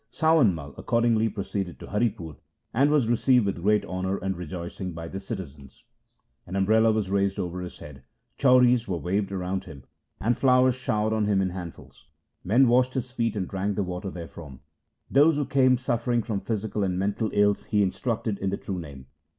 [0.11, 2.37] Sawan Mai accordingly proceeded to Haripur
[2.73, 5.83] and was received with great honour and rejoicing by the citizens.
[6.47, 8.01] An umbrella was raised over his head,
[8.35, 9.83] chauris were waved around him,
[10.19, 12.07] and flowers showered on him in handfuls.
[12.43, 14.61] Men washed his feet and drank the water therefrom.
[15.11, 19.05] Those who came suffering from physical and mental ills he instructed in the True Name.